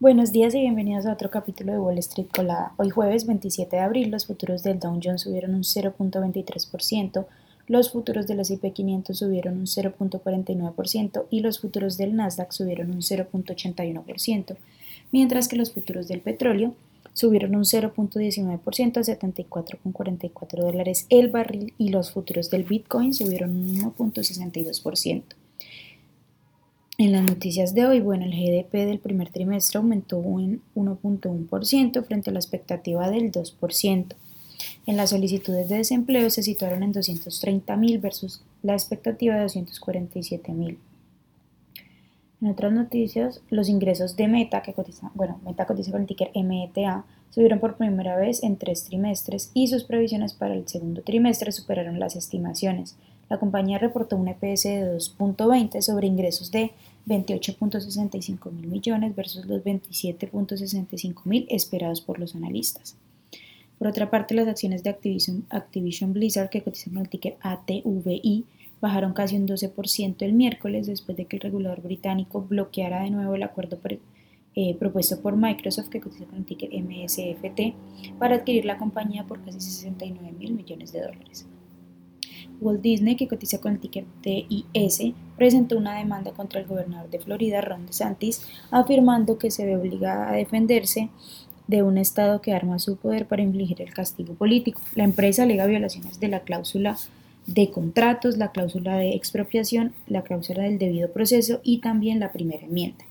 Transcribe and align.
Buenos 0.00 0.32
días 0.32 0.54
y 0.54 0.60
bienvenidos 0.60 1.04
a 1.04 1.12
otro 1.12 1.28
capítulo 1.28 1.72
de 1.72 1.78
Wall 1.78 1.98
Street 1.98 2.28
Colada. 2.34 2.72
Hoy 2.78 2.88
jueves 2.88 3.26
27 3.26 3.76
de 3.76 3.82
abril 3.82 4.10
los 4.10 4.24
futuros 4.24 4.62
del 4.62 4.78
Dow 4.78 4.98
Jones 4.98 5.20
subieron 5.20 5.54
un 5.54 5.62
0.23%, 5.62 7.26
los 7.66 7.92
futuros 7.92 8.26
del 8.26 8.40
S&P 8.40 8.72
500 8.72 9.18
subieron 9.18 9.58
un 9.58 9.66
0.49% 9.66 11.26
y 11.28 11.40
los 11.40 11.60
futuros 11.60 11.98
del 11.98 12.16
Nasdaq 12.16 12.50
subieron 12.50 12.92
un 12.92 13.02
0.81%, 13.02 14.56
mientras 15.12 15.48
que 15.48 15.56
los 15.56 15.70
futuros 15.74 16.08
del 16.08 16.22
petróleo 16.22 16.72
subieron 17.12 17.54
un 17.54 17.64
0.19% 17.64 18.96
a 18.96 19.02
74,44 19.02 20.62
dólares 20.62 21.04
el 21.10 21.28
barril 21.28 21.74
y 21.76 21.90
los 21.90 22.10
futuros 22.10 22.48
del 22.48 22.64
Bitcoin 22.64 23.12
subieron 23.12 23.50
un 23.50 23.94
1.62%. 23.94 25.24
En 27.00 27.12
las 27.12 27.22
noticias 27.22 27.72
de 27.72 27.86
hoy, 27.86 28.00
bueno, 28.00 28.26
el 28.26 28.32
GDP 28.32 28.84
del 28.84 28.98
primer 28.98 29.30
trimestre 29.30 29.78
aumentó 29.78 30.18
un 30.18 30.60
1.1% 30.74 32.04
frente 32.04 32.28
a 32.28 32.32
la 32.34 32.38
expectativa 32.38 33.08
del 33.08 33.32
2%. 33.32 34.06
En 34.84 34.96
las 34.98 35.08
solicitudes 35.08 35.70
de 35.70 35.78
desempleo 35.78 36.28
se 36.28 36.42
situaron 36.42 36.82
en 36.82 36.92
230.000 36.92 38.00
versus 38.02 38.42
la 38.62 38.74
expectativa 38.74 39.34
de 39.36 39.46
247.000. 39.46 40.76
En 42.42 42.48
otras 42.50 42.70
noticias, 42.70 43.40
los 43.48 43.70
ingresos 43.70 44.16
de 44.16 44.28
Meta, 44.28 44.60
que 44.60 44.74
cotiza, 44.74 45.10
bueno, 45.14 45.40
Meta 45.42 45.64
cotiza 45.64 45.92
con 45.92 46.02
el 46.02 46.06
ticker 46.06 46.32
META, 46.34 47.06
subieron 47.30 47.60
por 47.60 47.78
primera 47.78 48.16
vez 48.16 48.42
en 48.42 48.58
tres 48.58 48.84
trimestres 48.84 49.52
y 49.54 49.68
sus 49.68 49.84
previsiones 49.84 50.34
para 50.34 50.52
el 50.52 50.68
segundo 50.68 51.00
trimestre 51.00 51.50
superaron 51.50 51.98
las 51.98 52.14
estimaciones. 52.14 52.94
La 53.30 53.38
compañía 53.38 53.78
reportó 53.78 54.16
un 54.16 54.26
EPS 54.26 54.64
de 54.64 54.96
2.20 54.96 55.80
sobre 55.82 56.08
ingresos 56.08 56.50
de 56.50 56.72
28.65 57.06 58.50
mil 58.50 58.66
millones 58.66 59.14
versus 59.14 59.46
los 59.46 59.62
27.65 59.62 61.20
mil 61.24 61.46
esperados 61.48 62.00
por 62.00 62.18
los 62.18 62.34
analistas. 62.34 62.96
Por 63.78 63.86
otra 63.86 64.10
parte, 64.10 64.34
las 64.34 64.48
acciones 64.48 64.82
de 64.82 64.90
Activision, 64.90 66.12
Blizzard, 66.12 66.50
que 66.50 66.62
cotizan 66.62 66.94
con 66.94 67.02
el 67.02 67.08
ticker 67.08 67.36
ATVI, 67.40 68.46
bajaron 68.80 69.12
casi 69.12 69.36
un 69.36 69.46
12% 69.46 70.16
el 70.22 70.32
miércoles 70.32 70.88
después 70.88 71.16
de 71.16 71.26
que 71.26 71.36
el 71.36 71.42
regulador 71.42 71.82
británico 71.82 72.42
bloqueara 72.42 73.04
de 73.04 73.10
nuevo 73.10 73.36
el 73.36 73.44
acuerdo 73.44 73.78
eh, 74.56 74.74
propuesto 74.74 75.20
por 75.22 75.36
Microsoft, 75.36 75.88
que 75.88 76.00
cotiza 76.00 76.24
con 76.24 76.38
el 76.38 76.44
ticker 76.44 76.70
MSFT, 76.72 77.74
para 78.18 78.34
adquirir 78.34 78.64
la 78.64 78.76
compañía 78.76 79.24
por 79.24 79.40
casi 79.44 79.60
69 79.60 80.32
mil 80.36 80.52
millones 80.52 80.92
de 80.92 81.02
dólares. 81.02 81.46
Walt 82.60 82.80
Disney, 82.80 83.16
que 83.16 83.28
cotiza 83.28 83.60
con 83.60 83.72
el 83.72 83.80
ticker 83.80 84.04
TIS, 84.20 85.12
presentó 85.36 85.76
una 85.76 85.96
demanda 85.96 86.32
contra 86.32 86.60
el 86.60 86.66
gobernador 86.66 87.10
de 87.10 87.18
Florida, 87.18 87.60
Ron 87.60 87.86
DeSantis, 87.86 88.46
afirmando 88.70 89.38
que 89.38 89.50
se 89.50 89.64
ve 89.64 89.76
obligada 89.76 90.30
a 90.30 90.36
defenderse 90.36 91.08
de 91.66 91.82
un 91.82 91.98
Estado 91.98 92.40
que 92.42 92.52
arma 92.52 92.78
su 92.78 92.96
poder 92.96 93.26
para 93.26 93.42
infligir 93.42 93.80
el 93.80 93.94
castigo 93.94 94.34
político. 94.34 94.80
La 94.94 95.04
empresa 95.04 95.44
alega 95.44 95.66
violaciones 95.66 96.18
de 96.18 96.28
la 96.28 96.40
cláusula 96.40 96.96
de 97.46 97.70
contratos, 97.70 98.36
la 98.36 98.50
cláusula 98.50 98.96
de 98.96 99.14
expropiación, 99.14 99.92
la 100.06 100.22
cláusula 100.22 100.64
del 100.64 100.78
debido 100.78 101.10
proceso 101.12 101.60
y 101.62 101.78
también 101.78 102.20
la 102.20 102.32
primera 102.32 102.64
enmienda. 102.64 103.04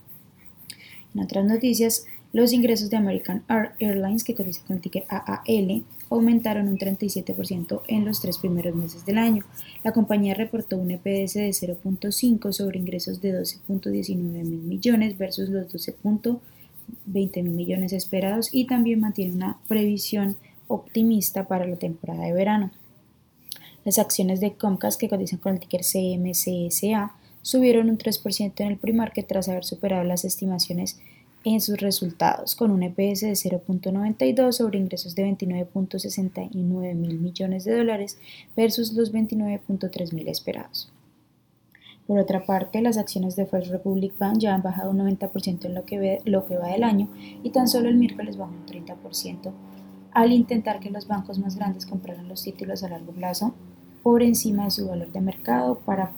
En 1.13 1.21
otras 1.21 1.45
noticias, 1.45 2.05
los 2.31 2.53
ingresos 2.53 2.89
de 2.89 2.97
American 2.97 3.43
Airlines, 3.79 4.23
que 4.23 4.35
cotiza 4.35 4.61
con 4.65 4.75
el 4.75 4.81
ticker 4.81 5.05
AAL, 5.09 5.83
aumentaron 6.11 6.67
un 6.67 6.77
37% 6.77 7.81
en 7.87 8.05
los 8.05 8.21
tres 8.21 8.37
primeros 8.37 8.75
meses 8.75 9.05
del 9.05 9.17
año. 9.17 9.43
La 9.83 9.93
compañía 9.93 10.35
reportó 10.35 10.77
un 10.77 10.91
EPS 10.91 11.33
de 11.33 11.49
0.5 11.49 12.51
sobre 12.51 12.79
ingresos 12.79 13.21
de 13.21 13.33
12.19 13.41 14.15
mil 14.15 14.61
millones 14.61 15.17
versus 15.17 15.49
los 15.49 15.67
12.20 15.73 16.39
mil 17.43 17.53
millones 17.53 17.93
esperados 17.93 18.49
y 18.51 18.65
también 18.65 18.99
mantiene 18.99 19.33
una 19.33 19.59
previsión 19.67 20.37
optimista 20.67 21.47
para 21.47 21.65
la 21.65 21.77
temporada 21.77 22.25
de 22.25 22.33
verano. 22.33 22.71
Las 23.85 23.97
acciones 23.97 24.39
de 24.39 24.53
Comcast 24.53 24.99
que 24.99 25.09
cotizan 25.09 25.39
con 25.39 25.53
el 25.53 25.59
ticker 25.59 25.81
CMCSA 25.81 27.13
subieron 27.41 27.89
un 27.89 27.97
3% 27.97 28.53
en 28.57 28.67
el 28.67 28.77
pre-market 28.77 29.25
tras 29.25 29.49
haber 29.49 29.65
superado 29.65 30.03
las 30.03 30.25
estimaciones 30.25 30.99
en 31.43 31.61
sus 31.61 31.77
resultados, 31.79 32.55
con 32.55 32.71
un 32.71 32.83
EPS 32.83 33.21
de 33.21 33.31
0.92 33.31 34.51
sobre 34.51 34.79
ingresos 34.79 35.15
de 35.15 35.25
29.69 35.25 36.95
mil 36.95 37.19
millones 37.19 37.63
de 37.63 37.77
dólares 37.77 38.17
versus 38.55 38.93
los 38.93 39.13
29.3 39.13 40.13
mil 40.13 40.27
esperados. 40.27 40.91
Por 42.07 42.17
otra 42.17 42.45
parte, 42.45 42.81
las 42.81 42.97
acciones 42.97 43.35
de 43.35 43.45
First 43.45 43.69
Republic 43.69 44.17
Bank 44.17 44.39
ya 44.39 44.55
han 44.55 44.63
bajado 44.63 44.89
un 44.89 44.97
90% 44.97 45.65
en 45.65 45.75
lo 45.75 45.85
que, 45.85 46.19
lo 46.25 46.45
que 46.47 46.57
va 46.57 46.69
del 46.69 46.83
año 46.83 47.07
y 47.43 47.51
tan 47.51 47.67
solo 47.67 47.87
el 47.87 47.97
miércoles 47.97 48.35
bajó 48.35 48.51
un 48.51 48.65
30% 48.65 49.51
al 50.11 50.31
intentar 50.31 50.79
que 50.79 50.89
los 50.89 51.07
bancos 51.07 51.37
más 51.37 51.55
grandes 51.55 51.85
compraran 51.85 52.27
los 52.27 52.43
títulos 52.43 52.83
a 52.83 52.89
largo 52.89 53.11
plazo 53.11 53.53
por 54.01 54.23
encima 54.23 54.65
de 54.65 54.71
su 54.71 54.87
valor 54.87 55.11
de 55.11 55.21
mercado 55.21 55.75
para, 55.85 56.11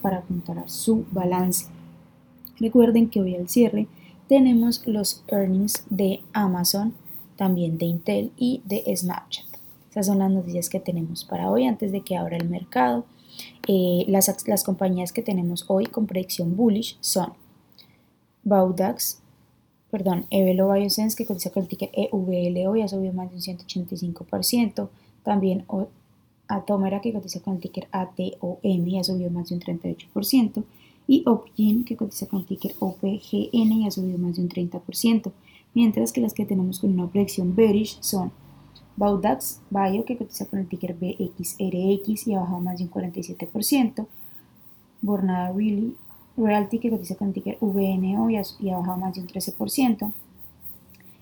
para 0.00 0.18
apuntar 0.18 0.62
su 0.70 1.04
balance. 1.10 1.66
Recuerden 2.58 3.10
que 3.10 3.20
hoy 3.20 3.34
al 3.34 3.48
cierre 3.48 3.88
tenemos 4.28 4.86
los 4.86 5.22
earnings 5.28 5.84
de 5.90 6.20
Amazon, 6.32 6.94
también 7.36 7.78
de 7.78 7.86
Intel 7.86 8.32
y 8.36 8.62
de 8.64 8.84
Snapchat. 8.96 9.46
Esas 9.90 10.06
son 10.06 10.18
las 10.18 10.30
noticias 10.30 10.68
que 10.68 10.80
tenemos 10.80 11.24
para 11.24 11.50
hoy 11.50 11.64
antes 11.64 11.92
de 11.92 12.02
que 12.02 12.16
abra 12.16 12.36
el 12.36 12.48
mercado. 12.48 13.06
Eh, 13.66 14.04
las, 14.08 14.46
las, 14.46 14.64
compañías 14.64 15.12
que 15.12 15.22
tenemos 15.22 15.64
hoy 15.68 15.86
con 15.86 16.06
predicción 16.06 16.56
bullish 16.56 16.96
son 17.00 17.32
Baudax, 18.44 19.20
perdón, 19.90 20.26
Evelo 20.30 20.72
Biosense 20.72 21.16
que 21.16 21.26
cotiza 21.26 21.50
con 21.50 21.64
el 21.64 21.68
ticket 21.68 21.90
EVL 21.92 22.66
hoy 22.68 22.82
ha 22.82 22.88
subido 22.88 23.12
más 23.12 23.30
de 23.30 23.36
un 23.36 23.42
185%, 23.42 24.88
también 25.22 25.64
Atomera 26.48 27.00
que 27.00 27.12
cotiza 27.12 27.40
con 27.40 27.54
el 27.54 27.60
ticker 27.60 27.88
ATOM 27.90 28.58
y 28.62 28.98
ha 28.98 29.04
subido 29.04 29.30
más 29.30 29.48
de 29.48 29.56
un 29.56 29.60
38%, 29.60 30.64
y 31.06 31.22
Opgin 31.26 31.84
que 31.84 31.96
cotiza 31.96 32.26
con 32.26 32.44
ticker 32.44 32.74
OPGN 32.78 33.72
y 33.72 33.86
ha 33.86 33.90
subido 33.90 34.18
más 34.18 34.36
de 34.36 34.42
un 34.42 34.48
30%, 34.48 35.32
mientras 35.74 36.12
que 36.12 36.20
las 36.20 36.34
que 36.34 36.46
tenemos 36.46 36.80
con 36.80 36.92
una 36.92 37.08
proyección 37.08 37.54
bearish 37.54 37.98
son 38.00 38.32
Baudax 38.96 39.60
Bio 39.70 40.04
que 40.04 40.16
cotiza 40.16 40.46
con 40.46 40.58
el 40.58 40.68
ticker 40.68 40.94
BXRX 40.94 42.26
y 42.26 42.34
ha 42.34 42.40
bajado 42.40 42.60
más 42.60 42.78
de 42.78 42.84
un 42.84 42.90
47%, 42.90 44.06
Bornada 45.02 45.52
Realty 46.36 46.78
que 46.78 46.90
cotiza 46.90 47.14
con 47.14 47.28
el 47.28 47.34
ticker 47.34 47.58
VNO 47.60 48.30
y 48.30 48.36
ha, 48.36 48.42
y 48.60 48.70
ha 48.70 48.78
bajado 48.78 48.98
más 48.98 49.14
de 49.14 49.20
un 49.20 49.28
13%, 49.28 50.12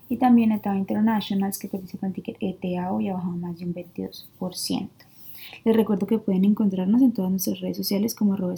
y 0.09 0.17
también 0.17 0.53
Etao 0.53 0.75
Internationals 0.75 1.59
que 1.59 1.69
cotiza 1.69 1.99
con 1.99 2.09
el 2.09 2.15
ticker 2.15 2.37
ETAO 2.41 3.01
y 3.01 3.09
ha 3.09 3.15
bajado 3.15 3.37
más 3.37 3.59
de 3.59 3.65
un 3.65 3.75
22%. 3.75 4.89
Les 5.65 5.77
recuerdo 5.77 6.07
que 6.07 6.19
pueden 6.19 6.45
encontrarnos 6.45 7.03
en 7.03 7.13
todas 7.13 7.31
nuestras 7.31 7.61
redes 7.61 7.77
sociales 7.77 8.15
como 8.15 8.35
arroba 8.35 8.55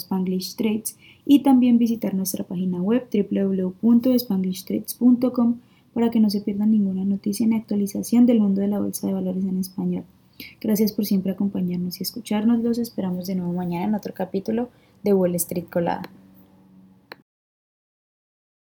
y 1.25 1.43
también 1.43 1.79
visitar 1.79 2.15
nuestra 2.15 2.45
página 2.45 2.83
web 2.83 3.09
www.spanglishtrades.com 3.13 5.57
para 5.95 6.11
que 6.11 6.21
no 6.21 6.29
se 6.29 6.41
pierdan 6.41 6.73
ninguna 6.73 7.05
noticia 7.05 7.47
ni 7.47 7.55
actualización 7.57 8.27
del 8.27 8.41
mundo 8.41 8.61
de 8.61 8.69
la 8.69 8.81
bolsa 8.81 9.07
de 9.07 9.15
valores 9.15 9.45
en 9.45 9.59
español. 9.59 10.05
Gracias 10.61 10.93
por 10.93 11.07
siempre 11.07 11.33
acompañarnos 11.33 12.01
y 12.01 12.03
escucharnos. 12.03 12.63
Los 12.63 12.79
esperamos 12.79 13.27
de 13.27 13.37
nuevo 13.37 13.53
mañana 13.53 13.87
en 13.87 13.95
otro 13.95 14.13
capítulo 14.13 14.69
de 15.03 15.15
Wall 15.15 15.35
Street 15.37 15.65
Colada. 15.71 16.11